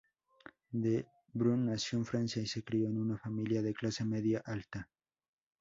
[0.73, 1.05] Le
[1.35, 4.89] Brun nació en Francia y se crió en una familia de clase media-alta.